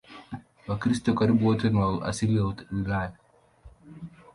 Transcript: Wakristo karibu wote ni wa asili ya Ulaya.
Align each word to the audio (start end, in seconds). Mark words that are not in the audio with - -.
Wakristo 0.67 1.09
karibu 1.19 1.45
wote 1.47 1.69
ni 1.69 1.77
wa 1.77 2.05
asili 2.05 2.37
ya 2.37 2.43
Ulaya. 2.71 3.17